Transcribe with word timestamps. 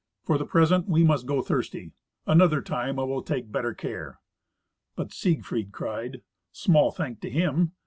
For 0.23 0.39
the 0.39 0.47
present 0.47 0.89
we 0.89 1.03
must 1.03 1.27
go 1.27 1.43
thirsty; 1.43 1.91
another 2.25 2.63
time 2.63 2.97
I 2.97 3.03
will 3.03 3.21
take 3.21 3.51
better 3.51 3.75
care." 3.75 4.19
But 4.95 5.13
Siegfried 5.13 5.71
cried, 5.71 6.23
"Small 6.51 6.89
thank 6.89 7.21
to 7.21 7.29
him. 7.29 7.73